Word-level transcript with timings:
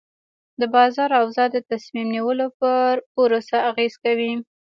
د 0.59 0.61
بازار 0.75 1.09
اوضاع 1.21 1.47
د 1.51 1.57
تصمیم 1.71 2.07
نیولو 2.15 2.47
پر 2.59 2.91
پروسه 3.13 3.57
اغېز 3.69 3.93
کوي. 4.03 4.33